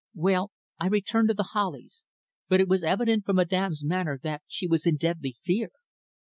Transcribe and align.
"Well, 0.15 0.49
I 0.79 0.87
returned 0.87 1.27
to 1.27 1.35
The 1.35 1.49
Hollies, 1.53 2.05
but 2.49 2.59
it 2.59 2.67
was 2.67 2.81
evident 2.83 3.23
from 3.23 3.35
Madame's 3.35 3.83
manner 3.83 4.19
that 4.23 4.41
she 4.47 4.65
was 4.65 4.87
in 4.87 4.95
deadly 4.97 5.35
fear. 5.43 5.69